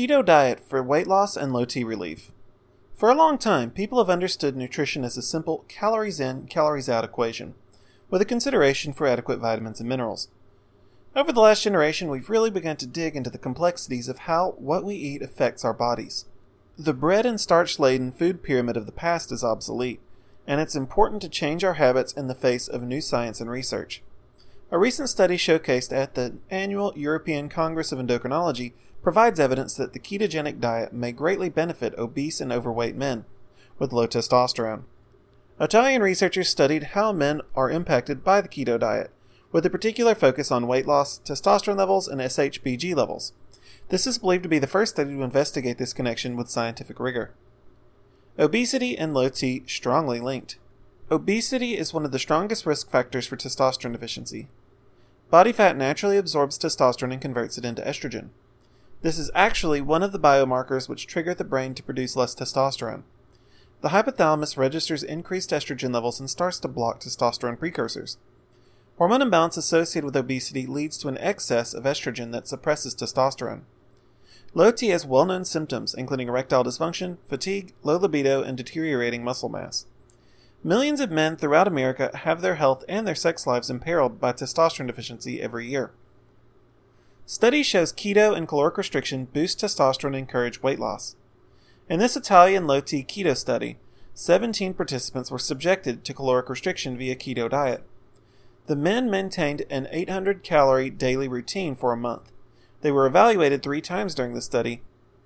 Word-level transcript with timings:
keto 0.00 0.24
diet 0.24 0.60
for 0.60 0.82
weight 0.82 1.06
loss 1.06 1.36
and 1.36 1.52
low 1.52 1.66
T 1.66 1.84
relief. 1.84 2.32
For 2.94 3.10
a 3.10 3.14
long 3.14 3.36
time, 3.36 3.70
people 3.70 3.98
have 3.98 4.08
understood 4.08 4.56
nutrition 4.56 5.04
as 5.04 5.18
a 5.18 5.22
simple 5.22 5.66
calories 5.68 6.18
in, 6.18 6.46
calories 6.46 6.88
out 6.88 7.04
equation, 7.04 7.54
with 8.08 8.22
a 8.22 8.24
consideration 8.24 8.94
for 8.94 9.06
adequate 9.06 9.40
vitamins 9.40 9.78
and 9.78 9.86
minerals. 9.86 10.28
Over 11.14 11.32
the 11.32 11.40
last 11.40 11.62
generation, 11.62 12.08
we've 12.08 12.30
really 12.30 12.50
begun 12.50 12.76
to 12.76 12.86
dig 12.86 13.14
into 13.14 13.28
the 13.28 13.36
complexities 13.36 14.08
of 14.08 14.20
how 14.20 14.52
what 14.52 14.84
we 14.84 14.94
eat 14.94 15.20
affects 15.20 15.66
our 15.66 15.74
bodies. 15.74 16.24
The 16.78 16.94
bread 16.94 17.26
and 17.26 17.38
starch 17.38 17.78
laden 17.78 18.10
food 18.10 18.42
pyramid 18.42 18.78
of 18.78 18.86
the 18.86 18.92
past 18.92 19.30
is 19.30 19.44
obsolete, 19.44 20.00
and 20.46 20.62
it's 20.62 20.74
important 20.74 21.20
to 21.22 21.28
change 21.28 21.62
our 21.62 21.74
habits 21.74 22.14
in 22.14 22.26
the 22.26 22.34
face 22.34 22.68
of 22.68 22.82
new 22.82 23.02
science 23.02 23.38
and 23.38 23.50
research. 23.50 24.02
A 24.70 24.78
recent 24.78 25.10
study 25.10 25.36
showcased 25.36 25.92
at 25.92 26.14
the 26.14 26.38
annual 26.48 26.94
European 26.96 27.50
Congress 27.50 27.92
of 27.92 27.98
Endocrinology 27.98 28.72
provides 29.02 29.40
evidence 29.40 29.74
that 29.74 29.92
the 29.92 29.98
ketogenic 29.98 30.60
diet 30.60 30.92
may 30.92 31.12
greatly 31.12 31.48
benefit 31.48 31.94
obese 31.98 32.40
and 32.40 32.52
overweight 32.52 32.96
men 32.96 33.24
with 33.78 33.92
low 33.92 34.06
testosterone. 34.06 34.84
Italian 35.58 36.02
researchers 36.02 36.48
studied 36.48 36.94
how 36.94 37.12
men 37.12 37.40
are 37.54 37.70
impacted 37.70 38.24
by 38.24 38.40
the 38.40 38.48
keto 38.48 38.78
diet, 38.78 39.10
with 39.52 39.66
a 39.66 39.70
particular 39.70 40.14
focus 40.14 40.50
on 40.50 40.66
weight 40.66 40.86
loss, 40.86 41.20
testosterone 41.24 41.76
levels, 41.76 42.08
and 42.08 42.20
SHBG 42.20 42.94
levels. 42.94 43.32
This 43.88 44.06
is 44.06 44.18
believed 44.18 44.44
to 44.44 44.48
be 44.48 44.58
the 44.58 44.66
first 44.66 44.94
study 44.94 45.10
to 45.10 45.22
investigate 45.22 45.78
this 45.78 45.92
connection 45.92 46.36
with 46.36 46.48
scientific 46.48 47.00
rigor. 47.00 47.34
Obesity 48.38 48.96
and 48.96 49.12
low 49.12 49.28
T 49.28 49.64
strongly 49.66 50.20
linked. 50.20 50.58
Obesity 51.10 51.76
is 51.76 51.92
one 51.92 52.04
of 52.04 52.12
the 52.12 52.18
strongest 52.18 52.64
risk 52.64 52.90
factors 52.90 53.26
for 53.26 53.36
testosterone 53.36 53.92
deficiency. 53.92 54.48
Body 55.28 55.52
fat 55.52 55.76
naturally 55.76 56.16
absorbs 56.16 56.58
testosterone 56.58 57.12
and 57.12 57.20
converts 57.20 57.58
it 57.58 57.64
into 57.64 57.82
estrogen. 57.82 58.30
This 59.02 59.18
is 59.18 59.30
actually 59.34 59.80
one 59.80 60.02
of 60.02 60.12
the 60.12 60.18
biomarkers 60.18 60.88
which 60.88 61.06
trigger 61.06 61.34
the 61.34 61.44
brain 61.44 61.74
to 61.74 61.82
produce 61.82 62.16
less 62.16 62.34
testosterone. 62.34 63.04
The 63.80 63.88
hypothalamus 63.88 64.58
registers 64.58 65.02
increased 65.02 65.50
estrogen 65.50 65.94
levels 65.94 66.20
and 66.20 66.28
starts 66.28 66.58
to 66.60 66.68
block 66.68 67.00
testosterone 67.00 67.58
precursors. 67.58 68.18
Hormone 68.98 69.22
imbalance 69.22 69.56
associated 69.56 70.04
with 70.04 70.16
obesity 70.16 70.66
leads 70.66 70.98
to 70.98 71.08
an 71.08 71.16
excess 71.16 71.72
of 71.72 71.84
estrogen 71.84 72.32
that 72.32 72.46
suppresses 72.46 72.94
testosterone. 72.94 73.62
Low 74.52 74.70
T 74.70 74.88
has 74.88 75.06
well 75.06 75.24
known 75.24 75.46
symptoms, 75.46 75.94
including 75.94 76.28
erectile 76.28 76.64
dysfunction, 76.64 77.16
fatigue, 77.26 77.72
low 77.82 77.96
libido, 77.96 78.42
and 78.42 78.58
deteriorating 78.58 79.24
muscle 79.24 79.48
mass. 79.48 79.86
Millions 80.62 81.00
of 81.00 81.10
men 81.10 81.36
throughout 81.36 81.66
America 81.66 82.10
have 82.14 82.42
their 82.42 82.56
health 82.56 82.84
and 82.86 83.06
their 83.06 83.14
sex 83.14 83.46
lives 83.46 83.70
imperiled 83.70 84.20
by 84.20 84.32
testosterone 84.32 84.88
deficiency 84.88 85.40
every 85.40 85.66
year. 85.66 85.92
Study 87.30 87.62
shows 87.62 87.92
keto 87.92 88.36
and 88.36 88.48
caloric 88.48 88.76
restriction 88.76 89.26
boost 89.26 89.60
testosterone 89.60 90.06
and 90.06 90.16
encourage 90.16 90.64
weight 90.64 90.80
loss. 90.80 91.14
In 91.88 92.00
this 92.00 92.16
Italian 92.16 92.66
low 92.66 92.80
T 92.80 93.04
keto 93.04 93.36
study, 93.36 93.78
17 94.14 94.74
participants 94.74 95.30
were 95.30 95.38
subjected 95.38 96.04
to 96.04 96.12
caloric 96.12 96.48
restriction 96.48 96.98
via 96.98 97.14
keto 97.14 97.48
diet. 97.48 97.84
The 98.66 98.74
men 98.74 99.08
maintained 99.08 99.62
an 99.70 99.86
800 99.92 100.42
calorie 100.42 100.90
daily 100.90 101.28
routine 101.28 101.76
for 101.76 101.92
a 101.92 101.96
month. 101.96 102.32
They 102.80 102.90
were 102.90 103.06
evaluated 103.06 103.62
three 103.62 103.80
times 103.80 104.16
during 104.16 104.34
the 104.34 104.42
study 104.42 104.82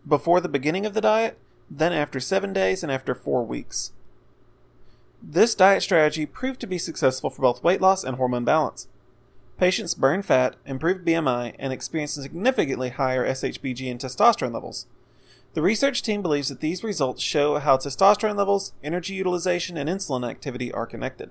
before 0.06 0.42
the 0.42 0.48
beginning 0.50 0.84
of 0.84 0.92
the 0.92 1.00
diet, 1.00 1.38
then 1.70 1.94
after 1.94 2.20
seven 2.20 2.52
days, 2.52 2.82
and 2.82 2.92
after 2.92 3.14
four 3.14 3.46
weeks. 3.46 3.92
This 5.22 5.54
diet 5.54 5.82
strategy 5.82 6.26
proved 6.26 6.60
to 6.60 6.66
be 6.66 6.76
successful 6.76 7.30
for 7.30 7.40
both 7.40 7.64
weight 7.64 7.80
loss 7.80 8.04
and 8.04 8.18
hormone 8.18 8.44
balance. 8.44 8.88
Patients 9.56 9.94
burn 9.94 10.22
fat, 10.22 10.56
improve 10.66 11.04
BMI, 11.04 11.54
and 11.58 11.72
experience 11.72 12.14
significantly 12.14 12.90
higher 12.90 13.26
SHBG 13.26 13.88
and 13.90 14.00
testosterone 14.00 14.52
levels. 14.52 14.86
The 15.54 15.62
research 15.62 16.02
team 16.02 16.22
believes 16.22 16.48
that 16.48 16.58
these 16.58 16.82
results 16.82 17.22
show 17.22 17.58
how 17.58 17.76
testosterone 17.76 18.36
levels, 18.36 18.72
energy 18.82 19.14
utilization, 19.14 19.76
and 19.76 19.88
insulin 19.88 20.28
activity 20.28 20.72
are 20.72 20.86
connected. 20.86 21.30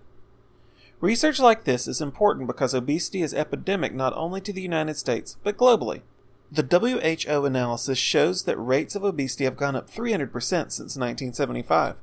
Research 1.02 1.38
like 1.42 1.66
this 1.66 1.86
is 1.86 2.00
important 2.00 2.48
because 2.48 2.74
obesity 2.74 3.22
is 3.22 3.34
epidemic 3.34 3.94
not 3.94 4.16
only 4.16 4.40
to 4.40 4.54
the 4.54 4.62
United 4.62 4.96
States, 4.96 5.36
but 5.44 5.58
globally. 5.58 6.02
The 6.50 6.64
WHO 6.64 7.46
analysis 7.46 7.98
shows 7.98 8.44
that 8.44 8.56
rates 8.58 8.96
of 8.96 9.04
obesity 9.04 9.44
have 9.44 9.58
gone 9.58 9.76
up 9.76 9.90
300% 9.90 10.32
since 10.32 10.80
1975. 10.80 11.98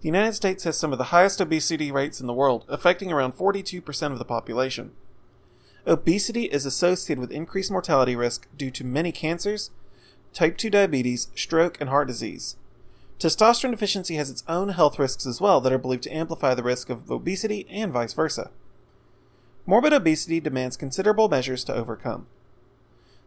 The 0.00 0.08
United 0.08 0.32
States 0.32 0.64
has 0.64 0.76
some 0.76 0.90
of 0.90 0.98
the 0.98 1.04
highest 1.04 1.40
obesity 1.40 1.92
rates 1.92 2.20
in 2.20 2.26
the 2.26 2.32
world, 2.32 2.64
affecting 2.68 3.12
around 3.12 3.34
42% 3.34 4.10
of 4.10 4.18
the 4.18 4.24
population. 4.24 4.90
Obesity 5.86 6.44
is 6.44 6.64
associated 6.64 7.20
with 7.20 7.32
increased 7.32 7.70
mortality 7.70 8.14
risk 8.14 8.46
due 8.56 8.70
to 8.70 8.84
many 8.84 9.10
cancers, 9.10 9.70
type 10.32 10.56
2 10.56 10.70
diabetes, 10.70 11.28
stroke, 11.34 11.80
and 11.80 11.90
heart 11.90 12.06
disease. 12.06 12.56
Testosterone 13.18 13.72
deficiency 13.72 14.14
has 14.14 14.30
its 14.30 14.44
own 14.48 14.70
health 14.70 14.98
risks 14.98 15.26
as 15.26 15.40
well 15.40 15.60
that 15.60 15.72
are 15.72 15.78
believed 15.78 16.04
to 16.04 16.14
amplify 16.14 16.54
the 16.54 16.62
risk 16.62 16.88
of 16.88 17.10
obesity 17.10 17.66
and 17.68 17.92
vice 17.92 18.12
versa. 18.12 18.50
Morbid 19.66 19.92
obesity 19.92 20.40
demands 20.40 20.76
considerable 20.76 21.28
measures 21.28 21.64
to 21.64 21.74
overcome. 21.74 22.26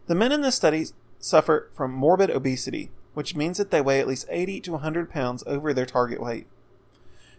The 0.06 0.14
men 0.14 0.32
in 0.32 0.42
this 0.42 0.54
study 0.54 0.86
suffer 1.18 1.70
from 1.74 1.92
morbid 1.92 2.30
obesity, 2.30 2.90
which 3.14 3.34
means 3.34 3.58
that 3.58 3.70
they 3.70 3.80
weigh 3.80 4.00
at 4.00 4.06
least 4.06 4.26
80 4.30 4.60
to 4.62 4.72
100 4.72 5.10
pounds 5.10 5.42
over 5.46 5.72
their 5.72 5.86
target 5.86 6.20
weight. 6.20 6.46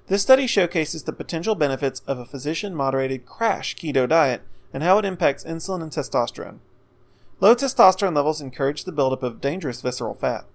This 0.07 0.21
study 0.21 0.47
showcases 0.47 1.03
the 1.03 1.13
potential 1.13 1.53
benefits 1.53 2.01
of 2.07 2.17
a 2.17 2.25
physician 2.25 2.73
moderated 2.73 3.25
crash 3.25 3.75
keto 3.75 4.07
diet 4.07 4.41
and 4.73 4.83
how 4.83 4.97
it 4.97 5.05
impacts 5.05 5.43
insulin 5.43 5.81
and 5.81 5.91
testosterone. 5.91 6.59
Low 7.39 7.55
testosterone 7.55 8.15
levels 8.15 8.41
encourage 8.41 8.83
the 8.83 8.91
buildup 8.91 9.23
of 9.23 9.41
dangerous 9.41 9.81
visceral 9.81 10.13
fat. 10.13 10.45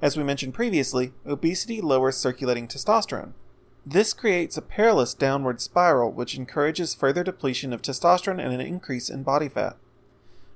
As 0.00 0.16
we 0.16 0.24
mentioned 0.24 0.54
previously, 0.54 1.12
obesity 1.24 1.80
lowers 1.80 2.16
circulating 2.16 2.66
testosterone. 2.66 3.34
This 3.86 4.12
creates 4.12 4.56
a 4.56 4.62
perilous 4.62 5.14
downward 5.14 5.60
spiral 5.60 6.12
which 6.12 6.36
encourages 6.36 6.94
further 6.94 7.22
depletion 7.22 7.72
of 7.72 7.82
testosterone 7.82 8.42
and 8.42 8.52
an 8.52 8.60
increase 8.60 9.08
in 9.08 9.22
body 9.22 9.48
fat. 9.48 9.76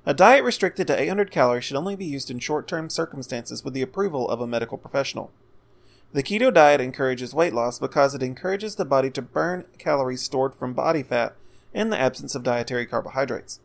A 0.04 0.14
diet 0.14 0.44
restricted 0.44 0.86
to 0.86 1.00
800 1.00 1.32
calories 1.32 1.64
should 1.64 1.76
only 1.76 1.96
be 1.96 2.04
used 2.04 2.30
in 2.30 2.38
short 2.38 2.68
term 2.68 2.88
circumstances 2.90 3.64
with 3.64 3.74
the 3.74 3.82
approval 3.82 4.28
of 4.28 4.40
a 4.40 4.46
medical 4.46 4.78
professional. 4.78 5.32
The 6.12 6.22
keto 6.22 6.54
diet 6.54 6.80
encourages 6.80 7.34
weight 7.34 7.52
loss 7.52 7.80
because 7.80 8.14
it 8.14 8.22
encourages 8.22 8.76
the 8.76 8.84
body 8.84 9.10
to 9.10 9.22
burn 9.22 9.64
calories 9.78 10.22
stored 10.22 10.54
from 10.54 10.72
body 10.72 11.02
fat 11.02 11.34
in 11.76 11.90
the 11.90 12.00
absence 12.00 12.34
of 12.34 12.42
dietary 12.42 12.86
carbohydrates. 12.86 13.60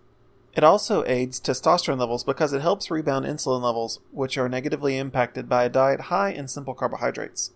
It 0.53 0.65
also 0.65 1.05
aids 1.05 1.39
testosterone 1.39 1.97
levels 1.97 2.25
because 2.25 2.51
it 2.51 2.61
helps 2.61 2.91
rebound 2.91 3.25
insulin 3.25 3.61
levels, 3.61 4.01
which 4.11 4.37
are 4.37 4.49
negatively 4.49 4.97
impacted 4.97 5.47
by 5.47 5.63
a 5.63 5.69
diet 5.69 6.01
high 6.01 6.31
in 6.31 6.49
simple 6.49 6.73
carbohydrates. 6.73 7.51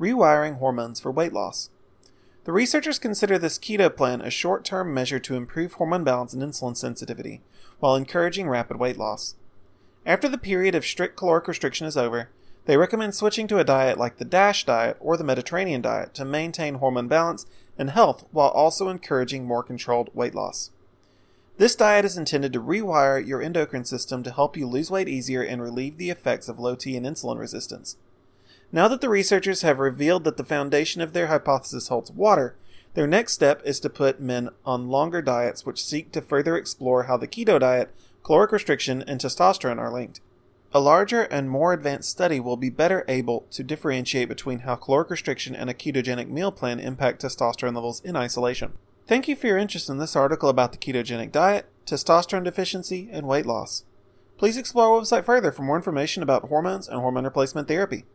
Rewiring 0.00 0.58
hormones 0.58 0.98
for 0.98 1.12
weight 1.12 1.32
loss. 1.32 1.70
The 2.42 2.52
researchers 2.52 2.98
consider 2.98 3.38
this 3.38 3.56
keto 3.56 3.94
plan 3.94 4.20
a 4.20 4.30
short 4.30 4.64
term 4.64 4.92
measure 4.92 5.20
to 5.20 5.36
improve 5.36 5.74
hormone 5.74 6.02
balance 6.02 6.34
and 6.34 6.42
insulin 6.42 6.76
sensitivity, 6.76 7.40
while 7.78 7.94
encouraging 7.94 8.48
rapid 8.48 8.78
weight 8.78 8.98
loss. 8.98 9.36
After 10.04 10.28
the 10.28 10.38
period 10.38 10.74
of 10.74 10.84
strict 10.84 11.16
caloric 11.16 11.46
restriction 11.46 11.86
is 11.86 11.96
over, 11.96 12.30
they 12.64 12.76
recommend 12.76 13.14
switching 13.14 13.46
to 13.48 13.58
a 13.58 13.64
diet 13.64 13.98
like 13.98 14.18
the 14.18 14.24
DASH 14.24 14.64
diet 14.66 14.96
or 15.00 15.16
the 15.16 15.24
Mediterranean 15.24 15.82
diet 15.82 16.14
to 16.14 16.24
maintain 16.24 16.74
hormone 16.74 17.08
balance 17.08 17.46
and 17.76 17.90
health 17.90 18.24
while 18.30 18.50
also 18.50 18.88
encouraging 18.88 19.44
more 19.44 19.62
controlled 19.62 20.10
weight 20.14 20.34
loss. 20.34 20.70
This 21.58 21.76
diet 21.76 22.04
is 22.04 22.16
intended 22.16 22.52
to 22.52 22.60
rewire 22.60 23.24
your 23.24 23.42
endocrine 23.42 23.84
system 23.84 24.22
to 24.22 24.30
help 24.30 24.56
you 24.56 24.66
lose 24.66 24.90
weight 24.90 25.08
easier 25.08 25.42
and 25.42 25.60
relieve 25.60 25.98
the 25.98 26.10
effects 26.10 26.48
of 26.48 26.58
low 26.58 26.74
T 26.74 26.96
and 26.96 27.04
insulin 27.04 27.38
resistance. 27.38 27.96
Now 28.70 28.88
that 28.88 29.00
the 29.00 29.10
researchers 29.10 29.62
have 29.62 29.78
revealed 29.78 30.24
that 30.24 30.38
the 30.38 30.44
foundation 30.44 31.02
of 31.02 31.12
their 31.12 31.26
hypothesis 31.26 31.88
holds 31.88 32.10
water, 32.10 32.56
their 32.94 33.06
next 33.06 33.32
step 33.32 33.60
is 33.64 33.80
to 33.80 33.90
put 33.90 34.20
men 34.20 34.50
on 34.64 34.88
longer 34.88 35.20
diets 35.20 35.66
which 35.66 35.84
seek 35.84 36.10
to 36.12 36.22
further 36.22 36.56
explore 36.56 37.04
how 37.04 37.16
the 37.16 37.28
keto 37.28 37.60
diet, 37.60 37.94
caloric 38.22 38.52
restriction, 38.52 39.02
and 39.02 39.20
testosterone 39.20 39.78
are 39.78 39.92
linked. 39.92 40.20
A 40.74 40.80
larger 40.80 41.24
and 41.24 41.50
more 41.50 41.74
advanced 41.74 42.08
study 42.08 42.40
will 42.40 42.56
be 42.56 42.70
better 42.70 43.04
able 43.06 43.44
to 43.50 43.62
differentiate 43.62 44.28
between 44.28 44.60
how 44.60 44.76
caloric 44.76 45.10
restriction 45.10 45.54
and 45.54 45.68
a 45.68 45.74
ketogenic 45.74 46.28
meal 46.28 46.50
plan 46.50 46.80
impact 46.80 47.20
testosterone 47.20 47.74
levels 47.74 48.00
in 48.00 48.16
isolation. 48.16 48.72
Thank 49.06 49.28
you 49.28 49.36
for 49.36 49.48
your 49.48 49.58
interest 49.58 49.90
in 49.90 49.98
this 49.98 50.16
article 50.16 50.48
about 50.48 50.72
the 50.72 50.78
ketogenic 50.78 51.30
diet, 51.30 51.66
testosterone 51.84 52.44
deficiency, 52.44 53.10
and 53.12 53.26
weight 53.26 53.44
loss. 53.44 53.84
Please 54.38 54.56
explore 54.56 54.94
our 54.94 55.02
website 55.02 55.26
further 55.26 55.52
for 55.52 55.60
more 55.60 55.76
information 55.76 56.22
about 56.22 56.48
hormones 56.48 56.88
and 56.88 57.00
hormone 57.00 57.24
replacement 57.24 57.68
therapy. 57.68 58.06